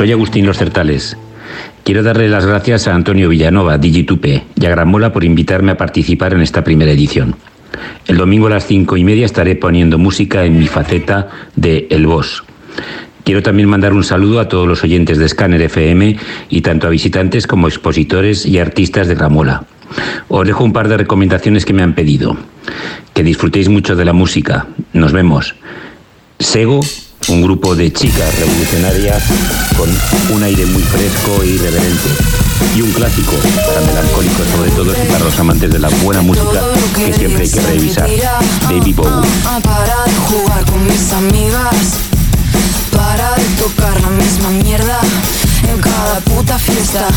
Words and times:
Soy 0.00 0.12
Agustín 0.12 0.46
Los 0.46 0.56
Certales. 0.56 1.14
Quiero 1.84 2.02
darle 2.02 2.26
las 2.30 2.46
gracias 2.46 2.88
a 2.88 2.94
Antonio 2.94 3.28
Villanova, 3.28 3.76
Digitupe, 3.76 4.44
y 4.58 4.64
a 4.64 4.70
Gramola 4.70 5.12
por 5.12 5.24
invitarme 5.24 5.72
a 5.72 5.76
participar 5.76 6.32
en 6.32 6.40
esta 6.40 6.64
primera 6.64 6.90
edición. 6.90 7.36
El 8.06 8.16
domingo 8.16 8.46
a 8.46 8.50
las 8.50 8.66
cinco 8.66 8.96
y 8.96 9.04
media 9.04 9.26
estaré 9.26 9.56
poniendo 9.56 9.98
música 9.98 10.46
en 10.46 10.58
mi 10.58 10.68
faceta 10.68 11.28
de 11.54 11.86
El 11.90 12.06
Boss. 12.06 12.44
Quiero 13.24 13.42
también 13.42 13.68
mandar 13.68 13.92
un 13.92 14.02
saludo 14.02 14.40
a 14.40 14.48
todos 14.48 14.66
los 14.66 14.82
oyentes 14.82 15.18
de 15.18 15.28
Scanner 15.28 15.60
FM 15.60 16.16
y 16.48 16.62
tanto 16.62 16.86
a 16.86 16.90
visitantes 16.90 17.46
como 17.46 17.68
expositores 17.68 18.46
y 18.46 18.58
artistas 18.58 19.06
de 19.06 19.16
Gramola. 19.16 19.64
Os 20.28 20.46
dejo 20.46 20.64
un 20.64 20.72
par 20.72 20.88
de 20.88 20.96
recomendaciones 20.96 21.66
que 21.66 21.74
me 21.74 21.82
han 21.82 21.92
pedido. 21.92 22.38
Que 23.12 23.22
disfrutéis 23.22 23.68
mucho 23.68 23.94
de 23.96 24.06
la 24.06 24.14
música. 24.14 24.66
Nos 24.94 25.12
vemos. 25.12 25.56
Sego, 26.38 26.80
un 27.28 27.42
grupo 27.42 27.74
de 27.74 27.92
chicas 27.92 28.38
revolucionarias 28.38 29.22
con 29.76 29.88
un 30.34 30.42
aire 30.42 30.66
muy 30.66 30.82
fresco 30.82 31.42
e 31.42 31.46
irreverente. 31.48 32.08
Y 32.76 32.82
un 32.82 32.92
clásico 32.92 33.32
para 33.66 33.80
melancólicos 33.86 34.46
sobre 34.48 34.70
todo 34.70 34.92
y 34.92 35.06
para 35.06 35.24
los 35.24 35.38
amantes 35.38 35.70
de 35.70 35.78
la 35.78 35.88
buena 36.02 36.22
música 36.22 36.60
que 36.94 37.12
siempre 37.12 37.44
hay 37.44 37.50
que 37.50 37.60
revisar. 37.60 38.08
Baby 38.68 38.92
Bowie. 38.92 39.28
Para 39.62 40.04
de 40.04 40.14
jugar 40.28 40.64
con 40.64 40.84
mis 40.84 41.12
amigas. 41.12 41.94
Para 42.92 43.34
de 43.36 43.44
tocar 43.58 44.00
la 44.00 44.10
misma 44.10 44.50
mierda 44.62 45.00
en 45.68 45.80
cada 45.80 46.20
puta 46.20 46.58
fiesta. 46.58 47.08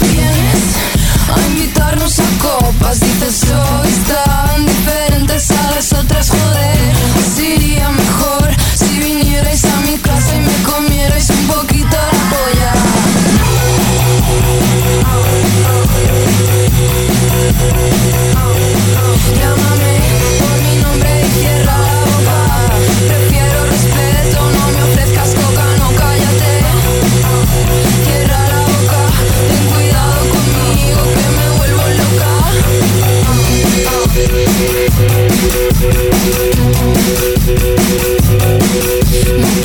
Vienes 0.00 1.00
a 1.34 1.48
invitarnos 1.48 2.18
a 2.18 2.24
copas. 2.38 3.00
Dices 3.00 3.44
sois 3.46 3.98
tan 4.06 4.66
diferentes 4.66 5.50
a 5.50 5.74
las 5.74 5.92
otras, 5.92 6.30
Me 33.80 33.86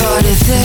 parece 0.04 0.56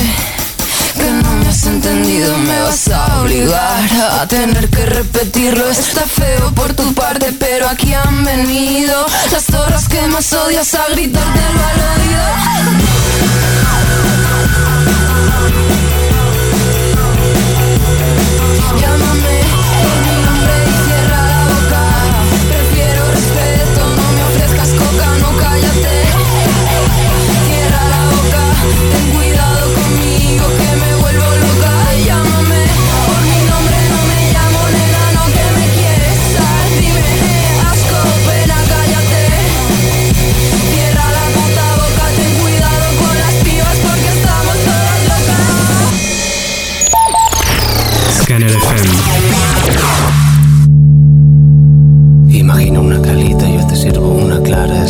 que 0.96 1.12
no 1.12 1.32
me 1.34 1.50
has 1.50 1.66
entendido, 1.66 2.38
me 2.38 2.62
vas 2.62 2.88
a 2.88 3.22
obligar 3.22 3.90
a 4.22 4.26
tener 4.28 4.70
que 4.70 4.86
repetirlo. 4.86 5.70
Está 5.70 6.02
feo 6.02 6.52
por 6.56 6.74
tu 6.74 6.94
parte, 6.94 7.34
pero 7.38 7.68
aquí 7.68 7.94
han 7.94 8.24
venido 8.24 9.06
las 9.32 9.46
torres 9.46 9.90
que 9.90 10.02
más 10.08 10.32
odias 10.32 10.74
a 10.76 10.88
gritarte 10.90 11.41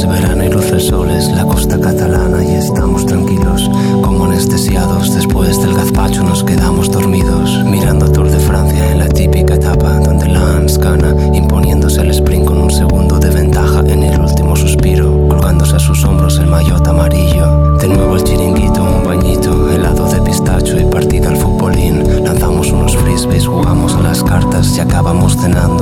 Es 0.02 0.08
verano 0.08 0.44
y 0.44 0.50
luce 0.50 0.78
el 0.78 1.36
la 1.36 1.46
costa 1.46 1.80
catalana 1.80 2.21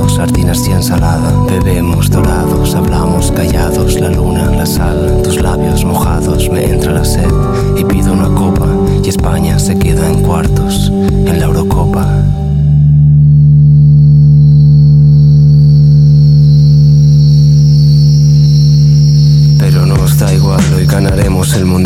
sardinas 0.08 0.66
y 0.68 0.72
ensalada. 0.72 1.32
Bebemos 1.48 2.10
dorados, 2.10 2.74
hablamos 2.74 3.32
callados, 3.32 3.98
la 4.00 4.10
luna, 4.10 4.50
la 4.50 4.66
sal, 4.66 5.22
tus 5.22 5.40
labios 5.40 5.84
mojados, 5.84 6.50
me 6.50 6.64
entra 6.64 6.92
la 6.92 7.04
sed 7.04 7.30
y 7.76 7.84
pido 7.84 8.12
una 8.12 8.28
copa 8.34 8.66
y 9.02 9.08
España 9.08 9.58
se 9.58 9.78
queda 9.78 10.10
en 10.10 10.22
cuartos 10.22 10.90
en 10.90 11.38
la 11.38 11.46
Eurocopa. 11.46 12.24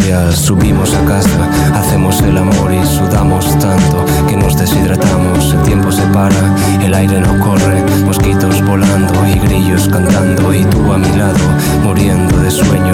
Subimos 0.04 0.92
a 0.92 1.02
casa, 1.06 1.50
hacemos 1.74 2.20
el 2.20 2.36
amor 2.36 2.74
y 2.74 2.86
sudamos 2.86 3.46
tanto 3.58 4.04
que 4.28 4.36
nos 4.36 4.54
deshidratamos. 4.54 5.54
El 5.54 5.62
tiempo 5.62 5.90
se 5.90 6.02
para, 6.08 6.54
el 6.82 6.92
aire 6.92 7.20
no 7.20 7.40
corre, 7.40 7.82
mosquitos 8.04 8.60
volando 8.66 9.14
y 9.26 9.38
grillos 9.38 9.88
cantando. 9.88 10.52
Y 10.52 10.62
tú 10.66 10.92
a 10.92 10.98
mi 10.98 11.08
lado, 11.16 11.38
muriendo 11.82 12.36
de 12.36 12.50
sueño, 12.50 12.93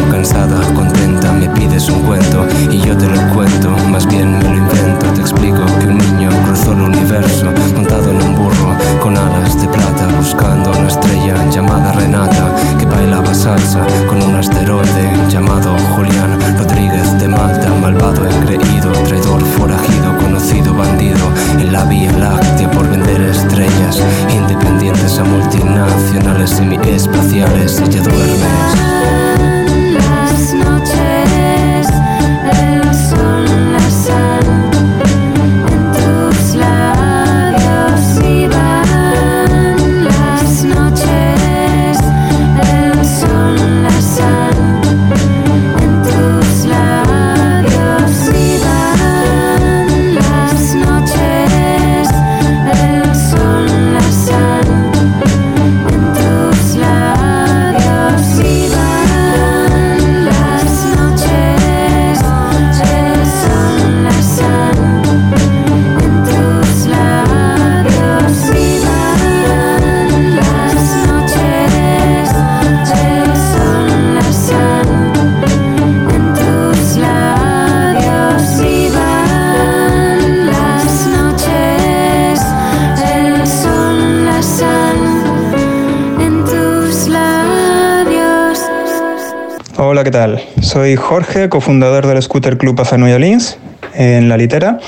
Hola, 89.82 90.04
¿qué 90.04 90.10
tal? 90.10 90.42
Soy 90.60 90.94
Jorge, 90.94 91.48
cofundador 91.48 92.06
del 92.06 92.20
Scooter 92.20 92.58
Club 92.58 92.78
Azanoya 92.82 93.18
Lins 93.18 93.56
en 93.94 94.28
La 94.28 94.36
Litera, 94.36 94.78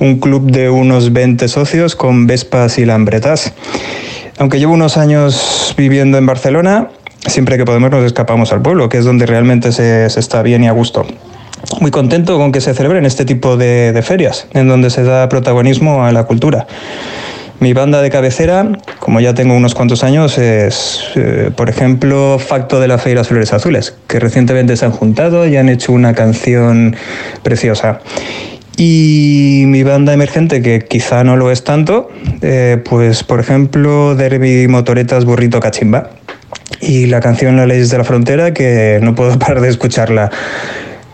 un 0.00 0.18
club 0.18 0.50
de 0.50 0.68
unos 0.68 1.12
20 1.12 1.46
socios 1.46 1.94
con 1.94 2.26
Vespas 2.26 2.76
y 2.78 2.84
Lambretas. 2.84 3.52
Aunque 4.38 4.58
llevo 4.58 4.74
unos 4.74 4.96
años 4.96 5.72
viviendo 5.78 6.18
en 6.18 6.26
Barcelona, 6.26 6.88
siempre 7.24 7.56
que 7.56 7.64
podemos 7.64 7.92
nos 7.92 8.02
escapamos 8.02 8.52
al 8.52 8.62
pueblo, 8.62 8.88
que 8.88 8.98
es 8.98 9.04
donde 9.04 9.26
realmente 9.26 9.70
se, 9.70 10.10
se 10.10 10.18
está 10.18 10.42
bien 10.42 10.64
y 10.64 10.66
a 10.66 10.72
gusto. 10.72 11.06
Muy 11.78 11.92
contento 11.92 12.36
con 12.36 12.50
que 12.50 12.60
se 12.60 12.74
celebren 12.74 13.06
este 13.06 13.24
tipo 13.24 13.56
de 13.56 14.02
ferias, 14.04 14.48
en 14.54 14.66
donde 14.66 14.90
se 14.90 15.04
da 15.04 15.28
protagonismo 15.28 16.04
a 16.04 16.10
la 16.10 16.24
cultura. 16.24 16.66
Mi 17.62 17.74
banda 17.74 18.02
de 18.02 18.10
cabecera, 18.10 18.72
como 18.98 19.20
ya 19.20 19.34
tengo 19.34 19.54
unos 19.54 19.76
cuantos 19.76 20.02
años, 20.02 20.36
es, 20.36 21.04
eh, 21.14 21.52
por 21.56 21.70
ejemplo, 21.70 22.40
Facto 22.40 22.80
de 22.80 22.88
la 22.88 22.98
Fe 22.98 23.12
y 23.12 23.14
las 23.14 23.28
Flores 23.28 23.52
Azules, 23.52 23.94
que 24.08 24.18
recientemente 24.18 24.76
se 24.76 24.84
han 24.84 24.90
juntado 24.90 25.46
y 25.46 25.56
han 25.56 25.68
hecho 25.68 25.92
una 25.92 26.12
canción 26.12 26.96
preciosa. 27.44 28.00
Y 28.76 29.62
mi 29.68 29.84
banda 29.84 30.12
emergente, 30.12 30.60
que 30.60 30.80
quizá 30.80 31.22
no 31.22 31.36
lo 31.36 31.52
es 31.52 31.62
tanto, 31.62 32.10
eh, 32.40 32.82
pues 32.84 33.22
por 33.22 33.38
ejemplo, 33.38 34.16
Derby 34.16 34.66
Motoretas 34.66 35.24
Burrito 35.24 35.60
Cachimba. 35.60 36.10
Y 36.80 37.06
la 37.06 37.20
canción 37.20 37.56
La 37.56 37.66
Leyes 37.66 37.90
de 37.90 37.98
la 37.98 38.02
Frontera, 38.02 38.52
que 38.52 38.98
no 39.00 39.14
puedo 39.14 39.38
parar 39.38 39.60
de 39.60 39.68
escucharla 39.68 40.32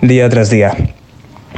día 0.01 0.31
tras 0.31 0.49
día. 0.49 0.75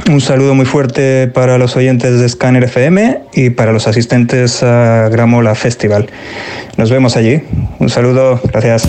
Un 0.09 0.19
saludo 0.19 0.55
muy 0.55 0.65
fuerte 0.65 1.27
para 1.27 1.57
los 1.57 1.75
oyentes 1.75 2.19
de 2.19 2.27
Scanner 2.27 2.63
FM 2.63 3.19
y 3.33 3.51
para 3.51 3.71
los 3.71 3.87
asistentes 3.87 4.63
a 4.63 5.09
Gramola 5.09 5.55
Festival. 5.55 6.07
Nos 6.77 6.89
vemos 6.89 7.15
allí. 7.15 7.41
Un 7.79 7.89
saludo, 7.89 8.39
gracias. 8.43 8.87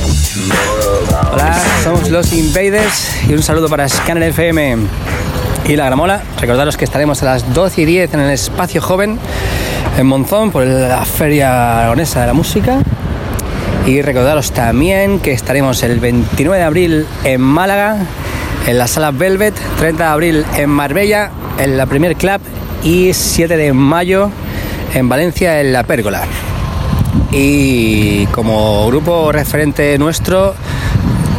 Hola, 1.32 1.60
somos 1.84 2.10
los 2.10 2.32
Invaders 2.32 3.28
y 3.28 3.34
un 3.34 3.42
saludo 3.42 3.68
para 3.68 3.88
Scanner 3.88 4.22
FM 4.30 4.78
y 5.66 5.76
la 5.76 5.86
Gramola. 5.86 6.22
Recordaros 6.40 6.76
que 6.76 6.84
estaremos 6.84 7.22
a 7.22 7.26
las 7.26 7.52
12 7.52 7.82
y 7.82 7.84
10 7.84 8.14
en 8.14 8.20
el 8.20 8.30
Espacio 8.30 8.80
Joven 8.80 9.18
en 9.98 10.06
Monzón 10.06 10.50
por 10.50 10.64
la 10.64 11.04
Feria 11.04 11.78
Aragonesa 11.80 12.20
de 12.20 12.26
la 12.26 12.32
Música. 12.32 12.78
Y 13.86 14.00
recordaros 14.00 14.52
también 14.52 15.18
que 15.18 15.32
estaremos 15.32 15.82
el 15.82 15.98
29 15.98 16.58
de 16.58 16.64
abril 16.64 17.06
en 17.24 17.40
Málaga, 17.40 17.98
en 18.66 18.78
la 18.78 18.86
Sala 18.86 19.10
Velvet, 19.10 19.54
30 19.78 20.04
de 20.04 20.10
abril 20.10 20.46
en 20.56 20.70
Marbella, 20.70 21.30
en 21.58 21.76
la 21.76 21.86
Premier 21.86 22.16
Club 22.16 22.40
y 22.82 23.12
7 23.12 23.56
de 23.56 23.72
mayo 23.72 24.30
en 24.94 25.08
Valencia, 25.08 25.60
en 25.60 25.72
La 25.72 25.84
Pérgola. 25.84 26.22
Y 27.30 28.26
como 28.26 28.86
grupo 28.86 29.32
referente 29.32 29.98
nuestro, 29.98 30.54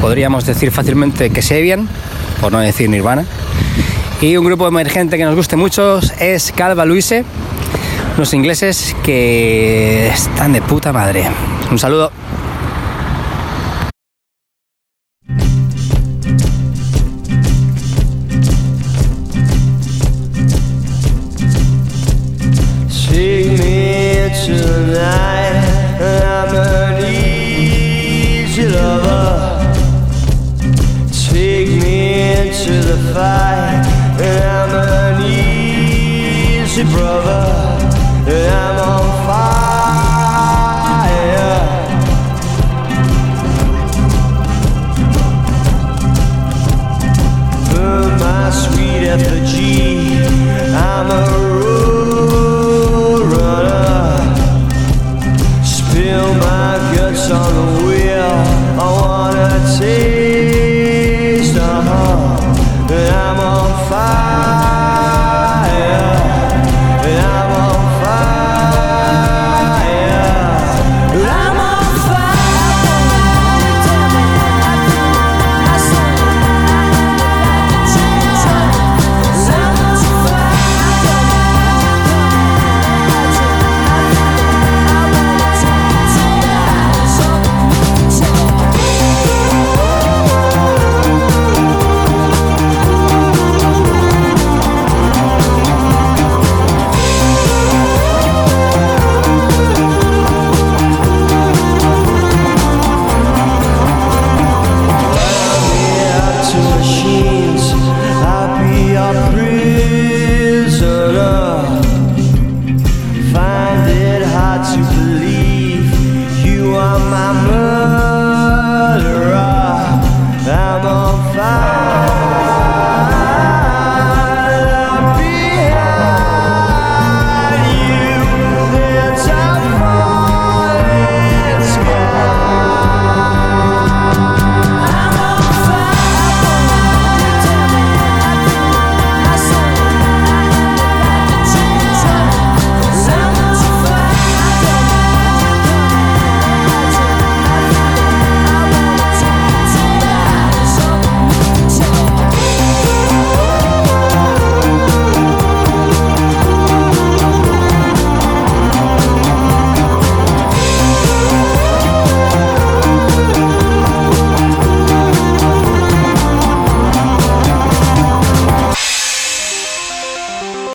podríamos 0.01 0.45
decir 0.45 0.71
fácilmente 0.71 1.29
que 1.29 1.41
Sebian, 1.41 1.87
por 2.41 2.51
no 2.51 2.59
decir 2.59 2.89
Nirvana. 2.89 3.25
Y 4.21 4.37
un 4.37 4.45
grupo 4.45 4.67
emergente 4.67 5.17
que 5.17 5.25
nos 5.25 5.35
guste 5.35 5.55
mucho 5.55 5.99
es 6.19 6.51
Calva 6.51 6.85
Luise, 6.85 7.25
unos 8.17 8.33
ingleses 8.33 8.95
que 9.03 10.07
están 10.07 10.53
de 10.53 10.61
puta 10.61 10.93
madre. 10.93 11.25
Un 11.71 11.79
saludo. 11.79 12.22
Take 31.43 31.67
me 31.67 32.31
into 32.39 32.71
the 32.87 33.13
fight. 33.13 33.83
I'm 34.17 34.71
an 34.71 35.23
easy 35.29 36.83
brother. 36.83 37.43
and 38.25 38.49
I'm 38.49 38.79
on 38.79 39.27
fire. 39.27 39.62